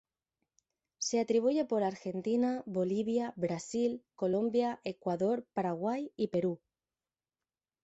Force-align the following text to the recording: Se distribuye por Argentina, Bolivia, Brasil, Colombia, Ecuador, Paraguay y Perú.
Se 0.97 1.17
distribuye 1.19 1.63
por 1.63 1.83
Argentina, 1.83 2.63
Bolivia, 2.65 3.33
Brasil, 3.35 4.03
Colombia, 4.15 4.81
Ecuador, 4.83 5.45
Paraguay 5.53 6.11
y 6.15 6.29
Perú. 6.29 6.59